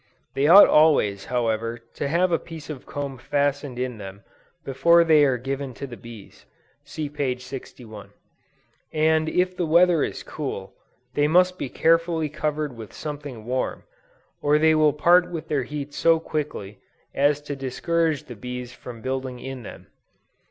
[0.33, 4.23] They ought always, however, to have a piece of comb fastened in them,
[4.65, 6.47] before they are given to the bees;
[6.83, 7.21] (see p.
[7.35, 8.09] 161)
[8.91, 10.73] and if the weather is cool,
[11.13, 13.83] they must be carefully covered with something warm,
[14.41, 16.79] or they will part with their heat so quickly,
[17.13, 19.85] as to discourage the bees from building in them.